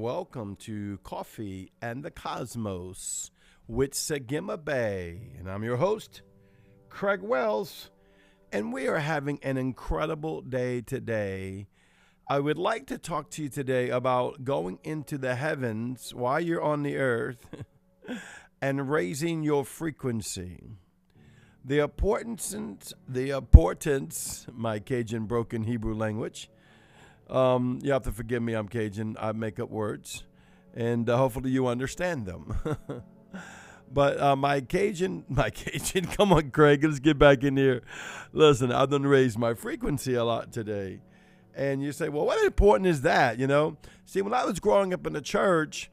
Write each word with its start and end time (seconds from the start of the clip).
welcome 0.00 0.56
to 0.56 0.96
Coffee 1.02 1.70
and 1.82 2.02
the 2.02 2.10
Cosmos 2.10 3.30
with 3.68 3.92
Sagima 3.92 4.56
Bay. 4.56 5.32
And 5.38 5.46
I'm 5.46 5.62
your 5.62 5.76
host, 5.76 6.22
Craig 6.88 7.20
Wells, 7.20 7.90
and 8.50 8.72
we 8.72 8.88
are 8.88 9.00
having 9.00 9.38
an 9.42 9.58
incredible 9.58 10.40
day 10.40 10.80
today. 10.80 11.66
I 12.30 12.40
would 12.40 12.56
like 12.56 12.86
to 12.86 12.96
talk 12.96 13.28
to 13.32 13.42
you 13.42 13.50
today 13.50 13.90
about 13.90 14.42
going 14.42 14.78
into 14.82 15.18
the 15.18 15.34
heavens 15.34 16.14
while 16.14 16.40
you're 16.40 16.62
on 16.62 16.82
the 16.82 16.96
earth 16.96 17.46
and 18.62 18.90
raising 18.90 19.42
your 19.42 19.66
frequency. 19.66 20.78
The 21.62 21.80
importance, 21.80 22.94
the 23.06 23.30
importance, 23.36 24.46
my 24.50 24.78
Cajun 24.78 25.26
broken 25.26 25.64
Hebrew 25.64 25.94
language, 25.94 26.48
um, 27.30 27.78
you 27.82 27.92
have 27.92 28.02
to 28.02 28.12
forgive 28.12 28.42
me, 28.42 28.54
I'm 28.54 28.68
Cajun. 28.68 29.16
I 29.18 29.32
make 29.32 29.58
up 29.58 29.70
words, 29.70 30.24
and 30.74 31.08
uh, 31.08 31.16
hopefully 31.16 31.50
you 31.50 31.66
understand 31.66 32.26
them. 32.26 32.56
but 33.92 34.20
uh, 34.20 34.36
my 34.36 34.60
Cajun, 34.60 35.24
my 35.28 35.50
Cajun, 35.50 36.06
come 36.06 36.32
on, 36.32 36.50
Craig, 36.50 36.84
let's 36.84 37.00
get 37.00 37.18
back 37.18 37.42
in 37.42 37.56
here. 37.56 37.82
Listen, 38.32 38.72
I've 38.72 38.90
done 38.90 39.04
raised 39.04 39.38
my 39.38 39.54
frequency 39.54 40.14
a 40.14 40.24
lot 40.24 40.52
today. 40.52 41.00
And 41.56 41.82
you 41.82 41.92
say, 41.92 42.08
well, 42.08 42.26
what 42.26 42.44
important 42.44 42.88
is 42.88 43.02
that? 43.02 43.38
You 43.38 43.46
know, 43.46 43.76
see, 44.04 44.20
when 44.22 44.34
I 44.34 44.44
was 44.44 44.58
growing 44.58 44.92
up 44.92 45.06
in 45.06 45.12
the 45.12 45.20
church, 45.20 45.88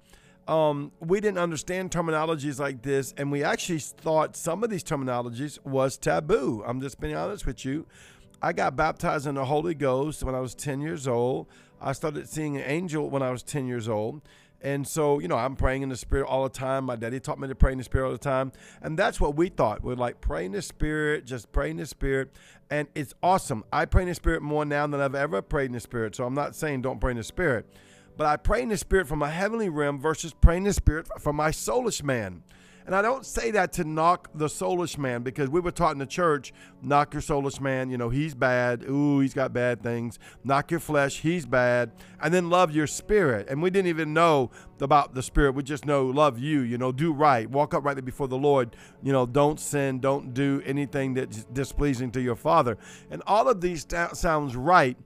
um, 0.48 0.92
we 1.00 1.22
didn't 1.22 1.38
understand 1.38 1.92
terminologies 1.92 2.60
like 2.60 2.82
this, 2.82 3.14
and 3.16 3.32
we 3.32 3.44
actually 3.44 3.80
thought 3.80 4.36
some 4.36 4.64
of 4.64 4.70
these 4.70 4.84
terminologies 4.84 5.64
was 5.64 5.98
taboo. 5.98 6.64
I'm 6.66 6.82
just 6.82 7.00
being 7.00 7.16
honest 7.16 7.46
with 7.46 7.64
you. 7.64 7.86
I 8.42 8.54
got 8.54 8.76
baptized 8.76 9.28
in 9.28 9.36
the 9.36 9.46
Holy 9.46 9.76
Ghost 9.76 10.24
when 10.24 10.34
I 10.34 10.40
was 10.40 10.56
10 10.56 10.82
years 10.82 11.08
old. 11.08 11.48
I 11.80 11.94
started 11.94 12.28
seeing 12.28 12.58
an 12.58 12.64
angel 12.66 13.10
when 13.10 13.22
I 13.22 13.30
was 13.30 13.44
10 13.44 13.68
years 13.68 13.88
old. 13.88 14.22
And 14.64 14.88
so, 14.88 15.20
you 15.20 15.28
know, 15.28 15.38
I'm 15.38 15.56
praying 15.56 15.82
in 15.82 15.90
the 15.90 15.98
Spirit 15.98 16.28
all 16.28 16.44
the 16.44 16.50
time. 16.50 16.86
My 16.86 16.96
daddy 16.96 17.20
taught 17.20 17.40
me 17.40 17.48
to 17.48 17.56
pray 17.56 17.72
in 17.72 17.78
the 17.78 17.84
Spirit 17.84 18.06
all 18.06 18.12
the 18.12 18.18
time. 18.18 18.52
And 18.82 18.98
that's 18.98 19.20
what 19.20 19.36
we 19.36 19.50
thought. 19.50 19.84
We're 19.84 19.96
like, 19.96 20.22
pray 20.22 20.46
in 20.46 20.52
the 20.52 20.62
Spirit, 20.62 21.26
just 21.26 21.52
pray 21.52 21.72
in 21.72 21.78
the 21.78 21.86
Spirit. 21.86 22.36
And 22.70 22.88
it's 22.94 23.14
awesome. 23.24 23.64
I 23.74 23.86
pray 23.86 24.04
in 24.04 24.10
the 24.10 24.16
Spirit 24.16 24.42
more 24.42 24.66
now 24.66 24.86
than 24.88 25.02
I've 25.02 25.16
ever 25.16 25.42
prayed 25.42 25.66
in 25.66 25.74
the 25.74 25.80
Spirit. 25.80 26.16
So 26.16 26.26
I'm 26.26 26.36
not 26.36 26.56
saying 26.56 26.82
don't 26.82 27.02
pray 27.02 27.12
in 27.12 27.18
the 27.18 27.24
Spirit. 27.24 27.68
But 28.18 28.28
I 28.28 28.38
pray 28.38 28.62
in 28.62 28.70
the 28.70 28.78
Spirit 28.78 29.08
from 29.08 29.22
a 29.22 29.30
heavenly 29.30 29.70
realm 29.70 30.00
versus 30.00 30.34
praying 30.34 30.64
in 30.64 30.68
the 30.70 30.74
Spirit 30.74 31.08
from 31.20 31.36
my 31.36 31.50
soulish 31.50 32.04
man. 32.04 32.44
And 32.86 32.96
I 32.96 33.02
don't 33.02 33.26
say 33.26 33.52
that 33.52 33.74
to 33.74 33.84
knock 33.84 34.30
the 34.34 34.48
soulish 34.48 34.98
man 34.98 35.24
because 35.24 35.50
we 35.50 35.60
were 35.60 35.72
taught 35.72 35.94
in 35.94 36.00
the 36.00 36.06
church, 36.06 36.54
knock 36.82 37.14
your 37.14 37.22
soulish 37.22 37.60
man, 37.60 37.90
you 37.90 37.98
know, 37.98 38.10
he's 38.10 38.34
bad. 38.34 38.84
Ooh, 38.90 39.20
he's 39.20 39.34
got 39.34 39.54
bad 39.54 39.84
things. 39.84 40.20
Knock 40.44 40.72
your 40.72 40.80
flesh, 40.80 41.20
he's 41.20 41.46
bad. 41.46 41.92
And 42.22 42.34
then 42.34 42.50
love 42.50 42.74
your 42.74 42.88
spirit. 42.88 43.48
And 43.50 43.62
we 43.62 43.70
didn't 43.70 43.90
even 43.90 44.14
know 44.14 44.52
about 44.80 45.14
the 45.14 45.24
spirit. 45.24 45.54
We 45.54 45.64
just 45.64 45.86
know 45.86 46.06
love 46.08 46.40
you, 46.40 46.62
you 46.62 46.78
know, 46.78 46.92
do 46.92 47.14
right, 47.14 47.50
walk 47.50 47.74
uprightly 47.74 48.02
before 48.02 48.28
the 48.28 48.38
Lord, 48.38 48.76
you 49.04 49.12
know, 49.12 49.26
don't 49.26 49.60
sin, 49.60 50.00
don't 50.00 50.34
do 50.34 50.62
anything 50.66 51.14
that's 51.14 51.44
displeasing 51.46 52.12
to 52.12 52.22
your 52.22 52.36
father. 52.36 52.78
And 53.10 53.22
all 53.28 53.48
of 53.48 53.62
these 53.62 53.86
sounds 54.14 54.56
right. 54.56 54.98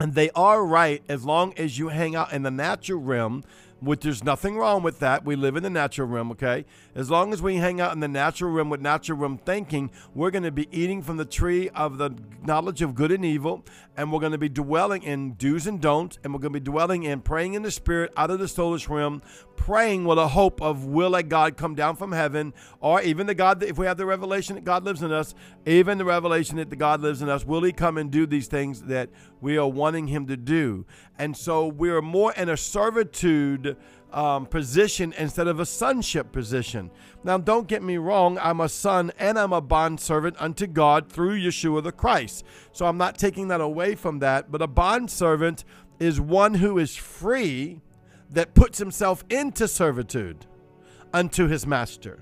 And 0.00 0.14
they 0.14 0.30
are 0.30 0.64
right 0.64 1.02
as 1.08 1.24
long 1.24 1.54
as 1.56 1.76
you 1.76 1.88
hang 1.88 2.14
out 2.14 2.32
in 2.32 2.42
the 2.42 2.52
natural 2.52 3.00
realm 3.00 3.42
which 3.80 4.00
there's 4.00 4.24
nothing 4.24 4.56
wrong 4.56 4.82
with 4.82 4.98
that. 4.98 5.24
We 5.24 5.36
live 5.36 5.56
in 5.56 5.62
the 5.62 5.70
natural 5.70 6.08
realm, 6.08 6.32
okay? 6.32 6.64
As 6.94 7.10
long 7.10 7.32
as 7.32 7.40
we 7.40 7.56
hang 7.56 7.80
out 7.80 7.92
in 7.92 8.00
the 8.00 8.08
natural 8.08 8.50
realm 8.50 8.70
with 8.70 8.80
natural 8.80 9.18
realm 9.18 9.38
thinking, 9.38 9.90
we're 10.14 10.30
going 10.30 10.42
to 10.42 10.50
be 10.50 10.68
eating 10.72 11.02
from 11.02 11.16
the 11.16 11.24
tree 11.24 11.68
of 11.70 11.98
the 11.98 12.10
knowledge 12.42 12.82
of 12.82 12.94
good 12.94 13.12
and 13.12 13.24
evil, 13.24 13.64
and 13.96 14.12
we're 14.12 14.20
going 14.20 14.32
to 14.32 14.38
be 14.38 14.48
dwelling 14.48 15.02
in 15.02 15.34
do's 15.34 15.66
and 15.66 15.80
don'ts, 15.80 16.18
and 16.22 16.32
we're 16.32 16.40
going 16.40 16.52
to 16.52 16.60
be 16.60 16.64
dwelling 16.64 17.04
in 17.04 17.20
praying 17.20 17.54
in 17.54 17.62
the 17.62 17.70
spirit 17.70 18.12
out 18.16 18.30
of 18.30 18.38
the 18.38 18.46
soulish 18.46 18.88
realm, 18.88 19.22
praying 19.56 20.04
with 20.04 20.18
a 20.18 20.28
hope 20.28 20.62
of 20.62 20.84
will 20.84 21.10
that 21.10 21.28
God 21.28 21.56
come 21.56 21.74
down 21.74 21.96
from 21.96 22.12
heaven, 22.12 22.54
or 22.80 23.00
even 23.02 23.26
the 23.26 23.34
God 23.34 23.60
that 23.60 23.68
if 23.68 23.78
we 23.78 23.86
have 23.86 23.96
the 23.96 24.06
revelation 24.06 24.54
that 24.54 24.64
God 24.64 24.84
lives 24.84 25.02
in 25.02 25.12
us, 25.12 25.34
even 25.66 25.98
the 25.98 26.04
revelation 26.04 26.56
that 26.56 26.70
the 26.70 26.76
God 26.76 27.00
lives 27.00 27.22
in 27.22 27.28
us, 27.28 27.44
will 27.44 27.62
He 27.62 27.72
come 27.72 27.98
and 27.98 28.10
do 28.10 28.26
these 28.26 28.46
things 28.46 28.82
that 28.82 29.10
we 29.40 29.56
are 29.56 29.68
wanting 29.68 30.08
Him 30.08 30.26
to 30.26 30.36
do? 30.36 30.86
And 31.18 31.36
so 31.36 31.66
we 31.66 31.90
are 31.90 32.02
more 32.02 32.32
in 32.32 32.48
a 32.48 32.56
servitude 32.56 33.76
um, 34.12 34.46
position 34.46 35.12
instead 35.18 35.48
of 35.48 35.60
a 35.60 35.66
sonship 35.66 36.32
position. 36.32 36.90
Now, 37.24 37.38
don't 37.38 37.66
get 37.66 37.82
me 37.82 37.96
wrong, 37.98 38.38
I'm 38.40 38.60
a 38.60 38.68
son 38.68 39.12
and 39.18 39.38
I'm 39.38 39.52
a 39.52 39.60
bond 39.60 40.00
servant 40.00 40.36
unto 40.38 40.66
God 40.66 41.10
through 41.10 41.38
Yeshua 41.38 41.82
the 41.82 41.92
Christ. 41.92 42.44
So 42.72 42.86
I'm 42.86 42.96
not 42.96 43.18
taking 43.18 43.48
that 43.48 43.60
away 43.60 43.94
from 43.94 44.20
that, 44.20 44.50
but 44.50 44.62
a 44.62 44.66
bond 44.66 45.10
servant 45.10 45.64
is 45.98 46.20
one 46.20 46.54
who 46.54 46.78
is 46.78 46.96
free 46.96 47.80
that 48.30 48.54
puts 48.54 48.78
himself 48.78 49.24
into 49.28 49.66
servitude 49.66 50.46
unto 51.12 51.48
his 51.48 51.66
master. 51.66 52.20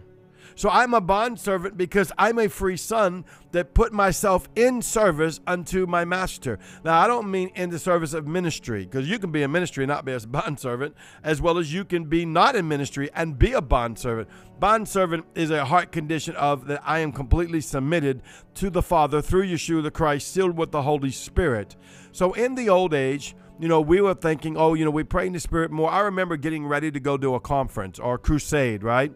So 0.57 0.71
I'm 0.71 0.95
a 0.95 1.03
bondservant 1.03 1.77
because 1.77 2.11
I'm 2.17 2.39
a 2.39 2.49
free 2.49 2.79
son 2.79 3.27
that 3.53 3.75
put 3.75 3.93
myself 3.93 4.49
in 4.57 4.81
service 4.81 5.39
unto 5.47 5.85
my 5.85 6.07
master. 6.07 6.59
Now, 6.83 6.99
I 6.99 7.07
don't 7.07 7.31
mean 7.31 7.51
in 7.55 7.69
the 7.69 7.79
service 7.79 8.15
of 8.15 8.27
ministry, 8.27 8.85
because 8.85 9.09
you 9.09 9.19
can 9.19 9.31
be 9.31 9.43
in 9.43 9.53
ministry 9.53 9.85
and 9.85 9.91
not 9.91 10.07
be 10.07 10.13
a 10.13 10.21
bondservant, 10.27 10.97
as 11.23 11.43
well 11.43 11.59
as 11.59 11.75
you 11.75 11.85
can 11.85 12.05
be 12.05 12.25
not 12.25 12.57
in 12.57 12.67
ministry 12.67 13.11
and 13.15 13.39
be 13.39 13.53
a 13.53 13.61
bondservant. 13.61 14.31
Bondservant 14.59 15.27
is 15.35 15.51
a 15.51 15.67
heart 15.67 15.93
condition 15.93 16.35
of 16.37 16.67
that 16.69 16.81
I 16.85 17.01
am 17.01 17.13
completely 17.13 17.61
submitted 17.61 18.23
to 18.55 18.71
the 18.71 18.83
Father 18.83 19.21
through 19.21 19.47
Yeshua 19.47 19.83
the 19.83 19.91
Christ, 19.91 20.33
sealed 20.33 20.57
with 20.57 20.73
the 20.73 20.83
Holy 20.83 21.11
Spirit. 21.11 21.77
So 22.13 22.33
in 22.33 22.55
the 22.55 22.71
old 22.71 22.95
age, 22.95 23.37
you 23.61 23.69
know, 23.69 23.83
we 23.83 24.01
were 24.01 24.15
thinking, 24.15 24.57
oh, 24.57 24.73
you 24.73 24.87
know, 24.87 24.91
we 24.91 25.05
pray 25.05 25.27
in 25.27 25.35
the 25.35 25.41
Spirit 25.41 25.71
more. 25.71 25.91
I 25.91 26.01
remember 26.01 26.39
getting 26.39 26.67
ready 26.67 26.91
to 26.91 27.01
go 27.01 27.19
to 27.19 27.35
a 27.35 27.41
conference 27.41 27.99
or 27.99 28.15
a 28.15 28.19
crusade, 28.19 28.83
right? 28.83 29.13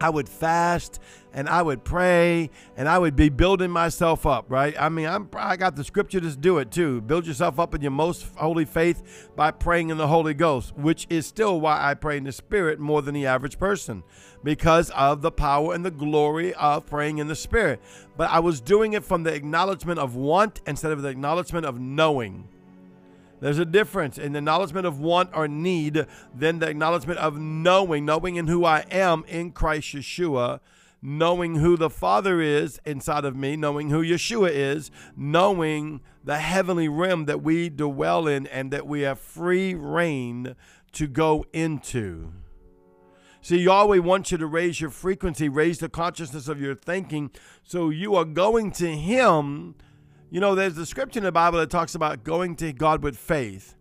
I 0.00 0.10
would 0.10 0.28
fast 0.28 1.00
and 1.32 1.48
I 1.48 1.62
would 1.62 1.84
pray 1.84 2.50
and 2.76 2.88
I 2.88 2.98
would 2.98 3.16
be 3.16 3.28
building 3.28 3.70
myself 3.70 4.26
up, 4.26 4.46
right? 4.48 4.74
I 4.78 4.88
mean, 4.88 5.06
I'm, 5.06 5.28
I 5.34 5.56
got 5.56 5.76
the 5.76 5.84
scripture 5.84 6.20
to 6.20 6.36
do 6.36 6.58
it 6.58 6.70
too. 6.70 7.00
Build 7.00 7.26
yourself 7.26 7.58
up 7.58 7.74
in 7.74 7.82
your 7.82 7.90
most 7.90 8.26
holy 8.36 8.64
faith 8.64 9.30
by 9.36 9.50
praying 9.50 9.90
in 9.90 9.96
the 9.96 10.06
Holy 10.06 10.34
Ghost, 10.34 10.76
which 10.76 11.06
is 11.10 11.26
still 11.26 11.60
why 11.60 11.78
I 11.82 11.94
pray 11.94 12.16
in 12.16 12.24
the 12.24 12.32
Spirit 12.32 12.78
more 12.78 13.02
than 13.02 13.14
the 13.14 13.26
average 13.26 13.58
person 13.58 14.02
because 14.42 14.90
of 14.90 15.22
the 15.22 15.32
power 15.32 15.74
and 15.74 15.84
the 15.84 15.90
glory 15.90 16.54
of 16.54 16.86
praying 16.86 17.18
in 17.18 17.28
the 17.28 17.36
Spirit. 17.36 17.80
But 18.16 18.30
I 18.30 18.40
was 18.40 18.60
doing 18.60 18.92
it 18.92 19.04
from 19.04 19.22
the 19.22 19.34
acknowledgement 19.34 19.98
of 19.98 20.16
want 20.16 20.60
instead 20.66 20.92
of 20.92 21.02
the 21.02 21.08
acknowledgement 21.08 21.66
of 21.66 21.80
knowing. 21.80 22.48
There's 23.44 23.58
a 23.58 23.66
difference 23.66 24.16
in 24.16 24.32
the 24.32 24.38
acknowledgement 24.38 24.86
of 24.86 24.98
want 24.98 25.28
or 25.34 25.46
need 25.46 26.06
than 26.34 26.60
the 26.60 26.66
acknowledgement 26.66 27.18
of 27.18 27.36
knowing, 27.36 28.06
knowing 28.06 28.36
in 28.36 28.46
who 28.46 28.64
I 28.64 28.86
am 28.90 29.22
in 29.28 29.52
Christ 29.52 29.88
Yeshua, 29.88 30.60
knowing 31.02 31.56
who 31.56 31.76
the 31.76 31.90
Father 31.90 32.40
is 32.40 32.80
inside 32.86 33.26
of 33.26 33.36
me, 33.36 33.54
knowing 33.54 33.90
who 33.90 34.02
Yeshua 34.02 34.48
is, 34.50 34.90
knowing 35.14 36.00
the 36.24 36.38
heavenly 36.38 36.88
realm 36.88 37.26
that 37.26 37.42
we 37.42 37.68
dwell 37.68 38.26
in 38.26 38.46
and 38.46 38.70
that 38.70 38.86
we 38.86 39.02
have 39.02 39.20
free 39.20 39.74
reign 39.74 40.56
to 40.92 41.06
go 41.06 41.44
into. 41.52 42.32
See, 43.42 43.58
Yahweh 43.58 43.98
wants 43.98 44.32
you 44.32 44.38
to 44.38 44.46
raise 44.46 44.80
your 44.80 44.88
frequency, 44.88 45.50
raise 45.50 45.80
the 45.80 45.90
consciousness 45.90 46.48
of 46.48 46.62
your 46.62 46.74
thinking, 46.74 47.30
so 47.62 47.90
you 47.90 48.14
are 48.14 48.24
going 48.24 48.70
to 48.70 48.96
Him 48.96 49.74
you 50.34 50.40
know, 50.40 50.56
there's 50.56 50.76
a 50.78 50.84
scripture 50.84 51.20
in 51.20 51.24
the 51.24 51.30
Bible 51.30 51.60
that 51.60 51.70
talks 51.70 51.94
about 51.94 52.24
going 52.24 52.56
to 52.56 52.72
God 52.72 53.04
with 53.04 53.16
faith 53.16 53.76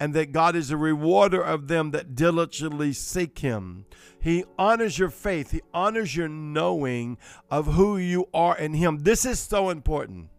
and 0.00 0.14
that 0.14 0.32
God 0.32 0.56
is 0.56 0.70
a 0.70 0.76
rewarder 0.78 1.42
of 1.42 1.68
them 1.68 1.90
that 1.90 2.14
diligently 2.14 2.94
seek 2.94 3.40
Him. 3.40 3.84
He 4.18 4.44
honors 4.58 4.98
your 4.98 5.10
faith, 5.10 5.50
He 5.50 5.60
honors 5.74 6.16
your 6.16 6.30
knowing 6.30 7.18
of 7.50 7.74
who 7.74 7.98
you 7.98 8.26
are 8.32 8.56
in 8.56 8.72
Him. 8.72 9.02
This 9.02 9.26
is 9.26 9.38
so 9.38 9.68
important. 9.68 10.30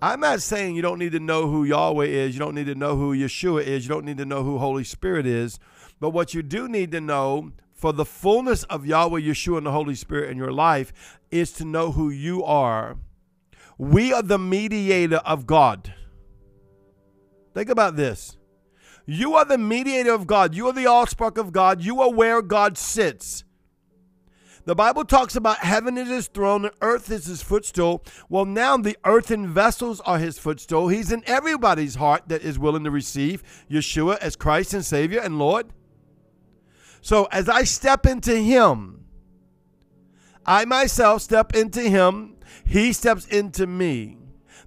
I'm 0.00 0.20
not 0.20 0.42
saying 0.42 0.76
you 0.76 0.82
don't 0.82 1.00
need 1.00 1.10
to 1.10 1.18
know 1.18 1.48
who 1.48 1.64
Yahweh 1.64 2.06
is, 2.06 2.34
you 2.34 2.38
don't 2.38 2.54
need 2.54 2.66
to 2.66 2.76
know 2.76 2.94
who 2.94 3.16
Yeshua 3.16 3.64
is, 3.64 3.84
you 3.84 3.88
don't 3.88 4.04
need 4.04 4.18
to 4.18 4.24
know 4.24 4.44
who 4.44 4.58
Holy 4.58 4.84
Spirit 4.84 5.26
is, 5.26 5.58
but 5.98 6.10
what 6.10 6.34
you 6.34 6.42
do 6.44 6.68
need 6.68 6.92
to 6.92 7.00
know 7.00 7.50
for 7.72 7.92
the 7.92 8.04
fullness 8.04 8.62
of 8.64 8.86
Yahweh, 8.86 9.22
Yeshua, 9.22 9.58
and 9.58 9.66
the 9.66 9.72
Holy 9.72 9.96
Spirit 9.96 10.30
in 10.30 10.36
your 10.36 10.52
life 10.52 11.18
is 11.32 11.50
to 11.54 11.64
know 11.64 11.90
who 11.90 12.10
you 12.10 12.44
are 12.44 12.96
we 13.78 14.12
are 14.12 14.22
the 14.22 14.38
mediator 14.38 15.16
of 15.16 15.46
God. 15.46 15.92
Think 17.54 17.68
about 17.68 17.96
this. 17.96 18.36
You 19.06 19.34
are 19.34 19.44
the 19.44 19.58
mediator 19.58 20.12
of 20.12 20.26
God. 20.26 20.54
You 20.54 20.68
are 20.68 20.72
the 20.72 20.86
offspring 20.86 21.38
of 21.38 21.52
God. 21.52 21.82
You 21.82 22.00
are 22.00 22.12
where 22.12 22.42
God 22.42 22.78
sits. 22.78 23.44
The 24.66 24.74
Bible 24.74 25.04
talks 25.04 25.36
about 25.36 25.58
heaven 25.58 25.98
is 25.98 26.08
his 26.08 26.26
throne 26.26 26.64
and 26.64 26.74
earth 26.80 27.10
is 27.10 27.26
his 27.26 27.42
footstool. 27.42 28.02
Well, 28.30 28.46
now 28.46 28.78
the 28.78 28.96
earthen 29.04 29.52
vessels 29.52 30.00
are 30.00 30.18
his 30.18 30.38
footstool. 30.38 30.88
He's 30.88 31.12
in 31.12 31.22
everybody's 31.26 31.96
heart 31.96 32.28
that 32.28 32.42
is 32.42 32.58
willing 32.58 32.84
to 32.84 32.90
receive 32.90 33.42
Yeshua 33.70 34.16
as 34.18 34.36
Christ 34.36 34.72
and 34.72 34.84
Savior 34.84 35.20
and 35.20 35.38
Lord. 35.38 35.66
So 37.02 37.28
as 37.30 37.50
I 37.50 37.64
step 37.64 38.06
into 38.06 38.34
him, 38.34 39.04
I 40.46 40.64
myself 40.64 41.20
step 41.20 41.54
into 41.54 41.82
him 41.82 42.33
he 42.66 42.92
steps 42.92 43.26
into 43.26 43.66
me. 43.66 44.18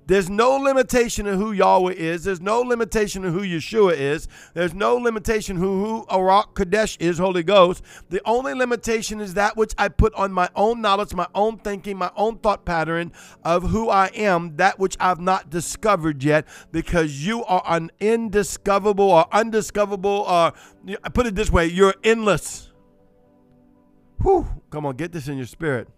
There's 0.08 0.30
no 0.30 0.56
limitation 0.56 1.28
of 1.28 1.38
who 1.38 1.52
Yahweh 1.52 1.92
is. 1.92 2.24
There's 2.24 2.40
no 2.40 2.62
limitation 2.62 3.26
of 3.26 3.34
who 3.34 3.42
Yeshua 3.42 3.92
is. 3.94 4.30
There's 4.54 4.74
no 4.74 4.96
limitation 4.96 5.58
who 5.58 5.84
who 5.84 6.06
Ruach 6.06 6.54
HaKodesh 6.54 6.96
is, 7.02 7.18
Holy 7.18 7.44
Ghost. 7.44 7.84
The 8.10 8.22
only 8.24 8.54
limitation 8.54 9.20
is 9.20 9.34
that 9.34 9.58
which 9.58 9.74
I 9.78 9.90
put 9.90 10.14
on 10.14 10.32
my 10.32 10.48
own 10.56 10.80
knowledge, 10.80 11.14
my 11.14 11.28
own 11.36 11.58
thinking, 11.58 11.98
my 11.98 12.10
own 12.16 12.38
thought 12.38 12.64
pattern 12.64 13.12
of 13.44 13.64
who 13.72 13.90
I 13.90 14.08
am, 14.16 14.56
that 14.56 14.80
which 14.80 14.96
I've 14.98 15.20
not 15.20 15.50
discovered 15.50 16.24
yet, 16.24 16.48
because 16.72 17.28
you 17.28 17.44
are 17.44 17.64
an 17.66 17.92
indiscoverable 18.00 19.12
or 19.12 19.26
undiscoverable, 19.34 20.24
or 20.26 20.54
I 21.04 21.10
put 21.10 21.26
it 21.26 21.36
this 21.36 21.52
way, 21.52 21.66
you're 21.66 21.96
endless. 22.02 22.72
Whew, 24.22 24.48
come 24.70 24.86
on, 24.86 24.96
get 24.96 25.12
this 25.12 25.28
in 25.28 25.36
your 25.36 25.48
spirit. 25.48 25.90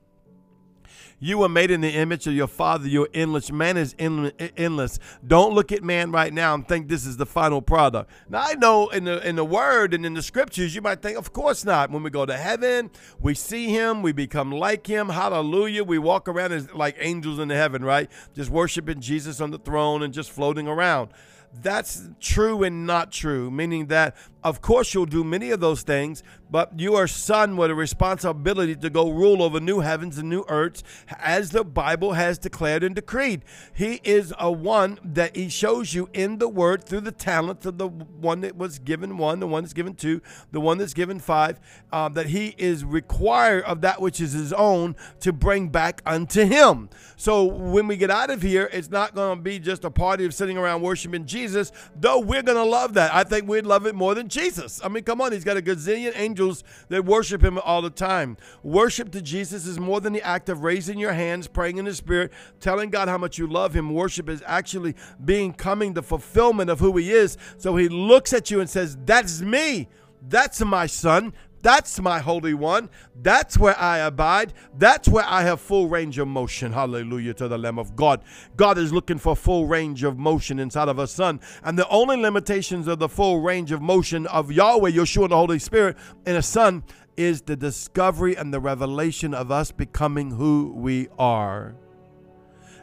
You 1.19 1.39
were 1.39 1.49
made 1.49 1.69
in 1.69 1.81
the 1.81 1.91
image 1.91 2.27
of 2.27 2.33
your 2.33 2.47
Father. 2.47 2.87
You're 2.87 3.09
endless. 3.13 3.51
Man 3.51 3.75
is 3.75 3.93
endless. 3.99 4.99
Don't 5.25 5.53
look 5.53 5.71
at 5.71 5.83
man 5.83 6.11
right 6.11 6.33
now 6.33 6.53
and 6.53 6.67
think 6.67 6.87
this 6.87 7.05
is 7.05 7.17
the 7.17 7.25
final 7.25 7.61
product. 7.61 8.09
Now 8.29 8.43
I 8.45 8.53
know 8.53 8.87
in 8.89 9.03
the 9.03 9.27
in 9.27 9.35
the 9.35 9.43
Word 9.43 9.93
and 9.93 10.05
in 10.05 10.13
the 10.13 10.21
Scriptures, 10.21 10.73
you 10.73 10.81
might 10.81 11.01
think, 11.01 11.17
of 11.17 11.33
course 11.33 11.65
not. 11.65 11.91
When 11.91 12.03
we 12.03 12.09
go 12.09 12.25
to 12.25 12.37
heaven, 12.37 12.89
we 13.19 13.33
see 13.33 13.67
Him, 13.67 14.01
we 14.01 14.13
become 14.13 14.51
like 14.51 14.87
Him. 14.87 15.09
Hallelujah. 15.09 15.83
We 15.83 15.97
walk 15.97 16.29
around 16.29 16.53
as 16.53 16.73
like 16.73 16.95
angels 16.99 17.39
in 17.39 17.49
the 17.49 17.55
heaven, 17.55 17.83
right? 17.83 18.09
Just 18.33 18.49
worshiping 18.49 19.01
Jesus 19.01 19.41
on 19.41 19.51
the 19.51 19.59
throne 19.59 20.03
and 20.03 20.13
just 20.13 20.31
floating 20.31 20.67
around 20.67 21.09
that's 21.53 22.07
true 22.19 22.63
and 22.63 22.85
not 22.85 23.11
true, 23.11 23.49
meaning 23.49 23.87
that, 23.87 24.15
of 24.43 24.61
course, 24.61 24.93
you'll 24.93 25.05
do 25.05 25.23
many 25.23 25.51
of 25.51 25.59
those 25.59 25.81
things, 25.81 26.23
but 26.49 26.79
you 26.79 26.95
are 26.95 27.07
son 27.07 27.57
with 27.57 27.71
a 27.71 27.75
responsibility 27.75 28.75
to 28.75 28.89
go 28.89 29.09
rule 29.09 29.43
over 29.43 29.59
new 29.59 29.79
heavens 29.79 30.17
and 30.17 30.29
new 30.29 30.45
earths, 30.47 30.83
as 31.19 31.49
the 31.49 31.63
Bible 31.63 32.13
has 32.13 32.37
declared 32.37 32.83
and 32.83 32.95
decreed. 32.95 33.43
He 33.73 33.99
is 34.03 34.33
a 34.39 34.51
one 34.51 34.99
that 35.03 35.35
he 35.35 35.49
shows 35.49 35.93
you 35.93 36.07
in 36.13 36.37
the 36.37 36.47
word 36.47 36.83
through 36.83 37.01
the 37.01 37.11
talents 37.11 37.65
of 37.65 37.77
the 37.77 37.87
one 37.87 38.41
that 38.41 38.55
was 38.55 38.79
given 38.79 39.17
one, 39.17 39.39
the 39.39 39.47
one 39.47 39.63
that's 39.63 39.73
given 39.73 39.95
two, 39.95 40.21
the 40.51 40.61
one 40.61 40.77
that's 40.77 40.93
given 40.93 41.19
five, 41.19 41.59
uh, 41.91 42.09
that 42.09 42.27
he 42.27 42.55
is 42.57 42.85
required 42.85 43.63
of 43.65 43.81
that 43.81 43.99
which 43.99 44.21
is 44.21 44.33
his 44.33 44.53
own 44.53 44.95
to 45.19 45.33
bring 45.33 45.67
back 45.69 46.01
unto 46.05 46.45
him. 46.45 46.89
So 47.17 47.43
when 47.43 47.87
we 47.87 47.97
get 47.97 48.11
out 48.11 48.29
of 48.29 48.41
here, 48.41 48.69
it's 48.71 48.89
not 48.89 49.15
going 49.15 49.37
to 49.37 49.41
be 49.41 49.59
just 49.59 49.83
a 49.83 49.91
party 49.91 50.25
of 50.25 50.33
sitting 50.33 50.57
around 50.57 50.81
worshiping 50.81 51.25
Jesus 51.25 51.38
Jesus, 51.39 51.71
though 51.95 52.19
we're 52.19 52.43
going 52.43 52.57
to 52.57 52.69
love 52.69 52.95
that. 52.95 53.13
I 53.13 53.23
think 53.23 53.47
we'd 53.47 53.65
love 53.65 53.85
it 53.85 53.95
more 53.95 54.13
than 54.13 54.27
Jesus. 54.27 54.81
I 54.83 54.89
mean, 54.89 55.03
come 55.03 55.21
on, 55.21 55.31
he's 55.31 55.45
got 55.45 55.55
a 55.55 55.61
gazillion 55.61 56.11
angels 56.15 56.65
that 56.89 57.05
worship 57.05 57.41
him 57.41 57.57
all 57.59 57.81
the 57.81 57.89
time. 57.89 58.35
Worship 58.61 59.09
to 59.11 59.21
Jesus 59.21 59.65
is 59.65 59.79
more 59.79 60.01
than 60.01 60.11
the 60.11 60.21
act 60.21 60.49
of 60.49 60.63
raising 60.63 60.99
your 60.99 61.13
hands, 61.13 61.47
praying 61.47 61.77
in 61.77 61.85
the 61.85 61.95
Spirit, 61.95 62.33
telling 62.59 62.89
God 62.89 63.07
how 63.07 63.17
much 63.17 63.37
you 63.37 63.47
love 63.47 63.73
him. 63.73 63.93
Worship 63.93 64.27
is 64.27 64.43
actually 64.45 64.95
being 65.23 65.53
coming 65.53 65.93
the 65.93 66.03
fulfillment 66.03 66.69
of 66.69 66.81
who 66.81 66.97
he 66.97 67.11
is. 67.11 67.37
So 67.57 67.77
he 67.77 67.87
looks 67.87 68.33
at 68.33 68.51
you 68.51 68.59
and 68.59 68.69
says, 68.69 68.97
That's 69.05 69.39
me. 69.39 69.87
That's 70.27 70.59
my 70.59 70.87
son. 70.87 71.33
That's 71.61 71.99
my 71.99 72.19
Holy 72.19 72.53
One. 72.53 72.89
That's 73.21 73.57
where 73.57 73.77
I 73.77 73.99
abide. 73.99 74.53
That's 74.77 75.07
where 75.07 75.25
I 75.25 75.43
have 75.43 75.59
full 75.59 75.87
range 75.87 76.17
of 76.17 76.27
motion. 76.27 76.71
Hallelujah 76.71 77.33
to 77.35 77.47
the 77.47 77.57
Lamb 77.57 77.77
of 77.77 77.95
God. 77.95 78.23
God 78.55 78.77
is 78.77 78.93
looking 78.93 79.17
for 79.17 79.35
full 79.35 79.67
range 79.67 80.03
of 80.03 80.17
motion 80.17 80.59
inside 80.59 80.87
of 80.87 80.99
a 80.99 81.07
son. 81.07 81.39
And 81.63 81.77
the 81.77 81.87
only 81.89 82.17
limitations 82.17 82.87
of 82.87 82.99
the 82.99 83.09
full 83.09 83.41
range 83.41 83.71
of 83.71 83.81
motion 83.81 84.25
of 84.27 84.51
Yahweh, 84.51 84.91
Yeshua, 84.91 85.23
and 85.23 85.31
the 85.31 85.37
Holy 85.37 85.59
Spirit 85.59 85.97
in 86.25 86.35
a 86.35 86.41
son 86.41 86.83
is 87.17 87.41
the 87.41 87.55
discovery 87.55 88.35
and 88.35 88.53
the 88.53 88.61
revelation 88.61 89.33
of 89.33 89.51
us 89.51 89.71
becoming 89.71 90.31
who 90.31 90.73
we 90.75 91.09
are. 91.17 91.75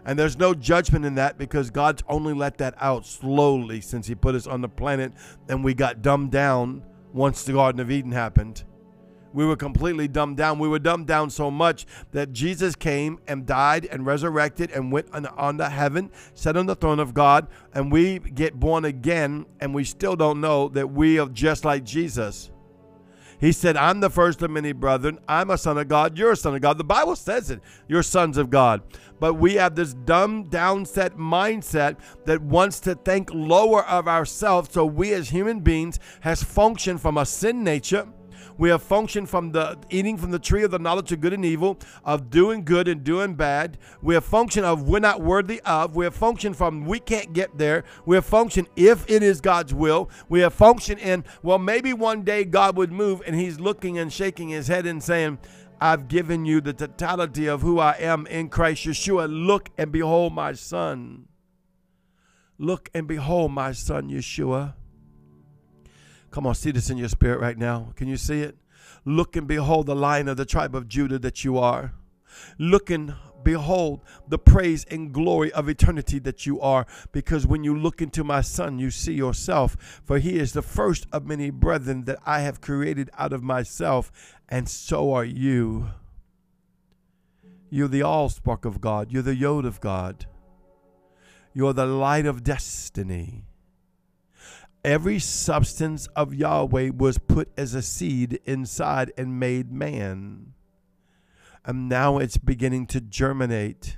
And 0.05 0.19
there's 0.19 0.37
no 0.37 0.55
judgment 0.55 1.05
in 1.05 1.17
that 1.17 1.37
because 1.39 1.71
God's 1.71 2.05
only 2.09 2.33
let 2.33 2.59
that 2.59 2.75
out 2.79 3.07
slowly 3.07 3.81
since 3.81 4.07
He 4.07 4.15
put 4.15 4.35
us 4.35 4.47
on 4.47 4.61
the 4.61 4.69
planet 4.69 5.13
and 5.49 5.65
we 5.65 5.75
got 5.75 6.03
dumbed 6.03 6.31
down 6.31 6.83
once 7.17 7.45
the 7.45 7.55
Garden 7.55 7.81
of 7.81 7.91
Eden 7.91 8.13
happened. 8.13 8.63
We 9.33 9.45
were 9.45 9.57
completely 9.57 10.07
dumbed 10.07 10.37
down. 10.37 10.59
We 10.59 10.69
were 10.69 10.79
dumbed 10.79 11.07
down 11.07 11.31
so 11.31 11.51
much 11.51 11.87
that 12.13 12.33
Jesus 12.33 12.77
came 12.77 13.19
and 13.27 13.45
died 13.47 13.87
and 13.87 14.07
resurrected 14.07 14.71
and 14.71 14.93
went 14.93 15.09
on, 15.13 15.59
to 15.59 15.69
heaven, 15.69 16.11
sat 16.35 16.57
on 16.57 16.67
the 16.67 16.75
throne 16.75 17.01
of 17.01 17.15
God, 17.15 17.49
and 17.75 17.91
we 17.91 18.19
get 18.19 18.61
born 18.61 18.85
again, 18.85 19.47
and 19.61 19.75
we 19.75 19.85
still 19.85 20.17
don't 20.17 20.41
know 20.41 20.69
that 20.69 20.91
we 20.91 21.19
are 21.19 21.29
just 21.29 21.65
like 21.65 21.85
Jesus. 21.85 22.51
He 23.39 23.53
said, 23.53 23.77
I'm 23.77 24.01
the 24.01 24.11
first 24.11 24.43
of 24.43 24.51
many 24.51 24.73
brethren. 24.73 25.19
I'm 25.29 25.51
a 25.51 25.59
son 25.59 25.79
of 25.79 25.89
God. 25.89 26.17
You're 26.19 26.33
a 26.33 26.37
son 26.37 26.55
of 26.55 26.61
God. 26.61 26.79
The 26.79 26.85
Bible 26.85 27.17
says 27.17 27.51
it. 27.51 27.61
You're 27.89 28.03
sons 28.03 28.39
of 28.39 28.51
God. 28.51 28.83
But 29.21 29.35
we 29.35 29.55
have 29.55 29.75
this 29.75 29.95
dumb, 29.95 30.47
downset 30.47 31.11
mindset 31.17 31.97
that 32.25 32.41
wants 32.41 32.81
to 32.81 32.95
think 32.95 33.31
lower 33.33 33.85
of 33.87 34.09
ourselves. 34.09 34.71
So 34.73 34.87
we 34.87 35.13
as 35.13 35.29
human 35.29 35.61
beings 35.61 35.99
has 36.21 36.43
functioned 36.43 37.01
from 37.01 37.19
a 37.19 37.27
sin 37.27 37.63
nature 37.65 38.07
we 38.59 38.71
have 38.71 38.83
functioned 38.83 39.29
from 39.29 39.53
the 39.53 39.79
eating 39.91 40.17
from 40.17 40.31
the 40.31 40.39
tree 40.39 40.63
of 40.63 40.71
the 40.71 40.79
knowledge 40.79 41.13
of 41.13 41.21
good 41.21 41.33
and 41.33 41.45
evil, 41.45 41.79
of 42.05 42.31
doing 42.31 42.65
good 42.65 42.89
and 42.89 43.05
doing 43.05 43.35
bad. 43.35 43.79
We 44.03 44.15
have 44.15 44.25
functioned 44.25 44.67
of 44.67 44.89
we're 44.89 44.99
not 44.99 45.21
worthy 45.23 45.61
of. 45.63 45.95
We 45.95 46.05
have 46.05 46.15
functioned 46.15 46.57
from 46.57 46.85
we 46.85 46.99
can't 47.01 47.33
get 47.33 47.59
there. 47.59 47.85
We 48.05 48.17
have 48.17 48.27
functioned 48.27 48.69
if 48.77 49.09
it 49.11 49.23
is 49.23 49.41
God's 49.41 49.75
will. 49.75 50.11
We 50.29 50.41
have 50.41 50.55
functioned 50.55 51.01
in, 51.01 51.25
well, 51.43 51.59
maybe 51.59 51.93
one 51.93 52.23
day 52.23 52.45
God 52.45 52.77
would 52.77 52.93
move 52.93 53.23
and 53.27 53.37
he's 53.37 53.61
looking 53.61 53.99
and 53.99 54.13
shaking 54.13 54.49
his 54.49 54.69
head 54.69 54.87
and 54.87 55.03
saying, 55.03 55.39
I've 55.81 56.09
given 56.09 56.47
you 56.47 56.61
the 56.61 56.73
totality 56.73 57.47
of 57.47 57.61
who 57.61 57.79
I 57.79 57.93
am 57.99 58.27
in 58.29 58.49
Christ 58.49 58.87
Yeshua. 58.87 59.29
Look 59.29 59.71
and 59.77 59.93
behold 59.93 60.33
my 60.33 60.55
son. 60.55 61.29
Look 62.59 62.89
and 62.95 63.07
behold 63.07 63.53
my 63.53 63.73
son 63.73 64.09
Yeshua. 64.09 64.75
Come 66.31 66.47
on, 66.47 66.55
see 66.55 66.71
this 66.71 66.91
in 66.91 66.99
your 66.99 67.09
spirit 67.09 67.41
right 67.41 67.57
now. 67.57 67.93
Can 67.97 68.09
you 68.09 68.17
see 68.17 68.43
it? 68.43 68.57
Look 69.05 69.37
and 69.37 69.47
behold 69.47 69.87
the 69.87 69.95
lion 69.95 70.29
of 70.29 70.37
the 70.37 70.45
tribe 70.45 70.75
of 70.75 70.89
Judah 70.89 71.19
that 71.21 71.45
you 71.45 71.59
are. 71.59 71.95
Look 72.59 72.91
and 72.91 73.15
behold 73.43 74.03
the 74.29 74.39
praise 74.39 74.85
and 74.91 75.13
glory 75.13 75.53
of 75.53 75.69
eternity 75.69 76.19
that 76.19 76.45
you 76.45 76.61
are. 76.61 76.87
Because 77.13 77.47
when 77.47 77.63
you 77.63 77.79
look 77.79 78.03
into 78.03 78.25
my 78.25 78.41
son, 78.41 78.79
you 78.79 78.91
see 78.91 79.15
yourself. 79.15 80.01
For 80.05 80.19
he 80.19 80.39
is 80.39 80.53
the 80.53 80.63
first 80.63 81.07
of 81.13 81.27
many 81.27 81.51
brethren 81.51 82.05
that 82.05 82.19
I 82.27 82.41
have 82.41 82.61
created 82.61 83.11
out 83.17 83.33
of 83.33 83.43
myself, 83.43 84.11
and 84.49 84.69
so 84.69 85.13
are 85.13 85.25
you. 85.25 85.91
You're 87.71 87.89
the 87.89 88.03
all 88.03 88.29
spark 88.29 88.65
of 88.65 88.81
God. 88.81 89.13
You're 89.13 89.23
the 89.23 89.37
yod 89.37 89.65
of 89.65 89.81
God. 89.81 90.27
You're 91.55 91.73
the 91.73 91.87
light 91.87 92.27
of 92.27 92.45
destiny 92.45 93.45
every 94.87 95.19
substance 95.19 96.07
of 96.15 96.33
Yahweh 96.33 96.91
was 96.97 97.19
put 97.19 97.49
as 97.59 97.75
a 97.75 97.83
seed 97.83 98.39
inside 98.47 99.13
and 99.19 99.39
made 99.39 99.73
man. 99.73 100.55
And 101.65 101.89
now 101.89 102.19
it's 102.19 102.37
beginning 102.37 102.87
to 102.87 103.01
germinate. 103.01 103.97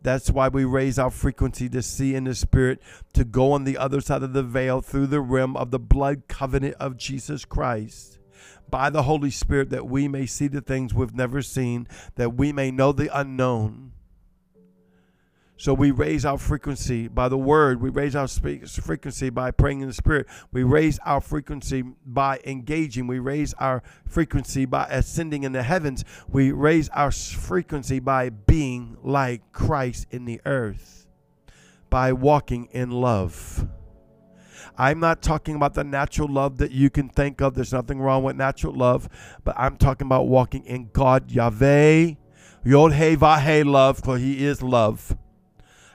That's 0.00 0.30
why 0.30 0.46
we 0.46 0.64
raise 0.64 1.00
our 1.00 1.10
frequency 1.10 1.68
to 1.70 1.82
see 1.82 2.14
in 2.14 2.24
the 2.24 2.34
Spirit, 2.36 2.80
to 3.14 3.24
go 3.24 3.50
on 3.50 3.64
the 3.64 3.76
other 3.76 4.00
side 4.00 4.22
of 4.22 4.32
the 4.32 4.44
veil 4.44 4.80
through 4.80 5.08
the 5.08 5.20
rim 5.20 5.56
of 5.56 5.72
the 5.72 5.80
blood 5.80 6.28
covenant 6.28 6.76
of 6.78 6.96
Jesus 6.96 7.44
Christ. 7.44 8.20
By 8.70 8.90
the 8.90 9.02
Holy 9.02 9.30
Spirit, 9.30 9.70
that 9.70 9.88
we 9.88 10.06
may 10.06 10.26
see 10.26 10.46
the 10.46 10.60
things 10.60 10.94
we've 10.94 11.14
never 11.14 11.42
seen, 11.42 11.88
that 12.14 12.34
we 12.34 12.52
may 12.52 12.70
know 12.70 12.92
the 12.92 13.10
unknown 13.12 13.92
so 15.58 15.74
we 15.74 15.90
raise 15.90 16.24
our 16.24 16.38
frequency 16.38 17.08
by 17.08 17.28
the 17.28 17.36
word. 17.36 17.82
We 17.82 17.90
raise 17.90 18.14
our 18.14 18.28
frequency 18.28 19.28
by 19.30 19.50
praying 19.50 19.80
in 19.80 19.88
the 19.88 19.92
spirit. 19.92 20.28
We 20.52 20.62
raise 20.62 21.00
our 21.00 21.20
frequency 21.20 21.82
by 22.06 22.40
engaging. 22.46 23.08
We 23.08 23.18
raise 23.18 23.54
our 23.54 23.82
frequency 24.06 24.66
by 24.66 24.86
ascending 24.86 25.42
in 25.42 25.50
the 25.50 25.64
heavens. 25.64 26.04
We 26.28 26.52
raise 26.52 26.88
our 26.90 27.10
frequency 27.10 27.98
by 27.98 28.30
being 28.30 28.98
like 29.02 29.50
Christ 29.50 30.06
in 30.12 30.26
the 30.26 30.40
earth, 30.46 31.08
by 31.90 32.12
walking 32.12 32.68
in 32.70 32.92
love. 32.92 33.66
I'm 34.76 35.00
not 35.00 35.22
talking 35.22 35.56
about 35.56 35.74
the 35.74 35.82
natural 35.82 36.32
love 36.32 36.58
that 36.58 36.70
you 36.70 36.88
can 36.88 37.08
think 37.08 37.40
of. 37.40 37.54
There's 37.54 37.72
nothing 37.72 37.98
wrong 37.98 38.22
with 38.22 38.36
natural 38.36 38.74
love, 38.74 39.08
but 39.42 39.58
I'm 39.58 39.76
talking 39.76 40.06
about 40.06 40.28
walking 40.28 40.64
in 40.66 40.90
God, 40.92 41.32
Yahweh, 41.32 42.12
Yod 42.64 42.92
He 42.92 43.16
Vahe 43.16 43.64
love, 43.64 43.98
for 43.98 44.18
He 44.18 44.44
is 44.44 44.62
love. 44.62 45.16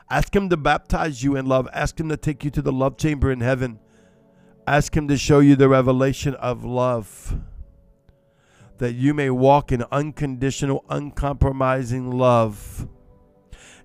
Ask 0.10 0.36
Him 0.36 0.50
to 0.50 0.58
baptize 0.58 1.24
you 1.24 1.36
in 1.36 1.46
love. 1.46 1.68
Ask 1.74 2.00
Him 2.00 2.10
to 2.10 2.18
take 2.18 2.44
you 2.44 2.52
to 2.52 2.62
the 2.62 2.72
love 2.72 2.98
chamber 2.98 3.32
in 3.32 3.42
heaven. 3.42 3.80
Ask 4.68 4.96
Him 4.96 5.08
to 5.08 5.18
show 5.18 5.40
you 5.40 5.56
the 5.56 5.70
revelation 5.70 6.36
of 6.36 6.64
love. 6.64 7.38
That 8.78 8.94
you 8.94 9.14
may 9.14 9.30
walk 9.30 9.72
in 9.72 9.84
unconditional, 9.92 10.84
uncompromising 10.90 12.12
love. 12.12 12.88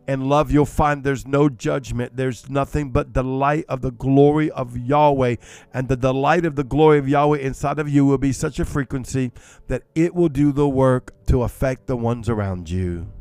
And 0.08 0.26
love, 0.26 0.50
you'll 0.50 0.64
find 0.64 1.04
there's 1.04 1.26
no 1.26 1.50
judgment. 1.50 2.16
There's 2.16 2.48
nothing 2.48 2.92
but 2.92 3.12
the 3.12 3.22
light 3.22 3.66
of 3.68 3.82
the 3.82 3.90
glory 3.92 4.50
of 4.50 4.75
Yahweh. 4.75 5.37
And 5.75 5.87
the 5.87 5.98
delight 5.98 6.46
of 6.46 6.56
the 6.56 6.64
glory 6.64 6.98
of 6.98 7.06
Yahweh 7.06 7.38
inside 7.40 7.78
of 7.78 7.90
you 7.90 8.06
will 8.06 8.16
be 8.16 8.32
such 8.32 8.58
a 8.58 8.64
frequency 8.64 9.32
that 9.66 9.82
it 9.94 10.14
will 10.14 10.30
do 10.30 10.50
the 10.50 10.66
work 10.66 11.12
to 11.26 11.42
affect 11.42 11.87
the 11.87 11.96
ones 11.96 12.30
around 12.30 12.70
you. 12.70 13.12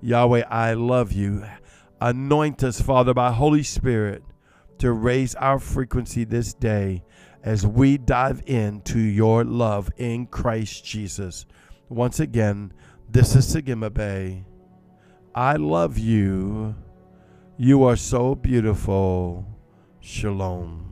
Yahweh, 0.00 0.42
I 0.50 0.72
love 0.72 1.12
you. 1.12 1.44
Anoint 2.04 2.64
us, 2.64 2.80
Father, 2.80 3.14
by 3.14 3.30
Holy 3.30 3.62
Spirit 3.62 4.24
to 4.78 4.90
raise 4.90 5.36
our 5.36 5.60
frequency 5.60 6.24
this 6.24 6.52
day 6.52 7.04
as 7.44 7.64
we 7.64 7.96
dive 7.96 8.42
into 8.46 8.98
your 8.98 9.44
love 9.44 9.88
in 9.98 10.26
Christ 10.26 10.84
Jesus. 10.84 11.46
Once 11.88 12.18
again, 12.18 12.72
this 13.08 13.36
is 13.36 13.46
Sagima 13.46 13.94
Bay. 13.94 14.44
I 15.32 15.54
love 15.54 15.96
you. 15.96 16.74
You 17.56 17.84
are 17.84 17.94
so 17.94 18.34
beautiful. 18.34 19.46
Shalom. 20.00 20.91